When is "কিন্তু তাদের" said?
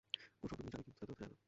0.87-1.09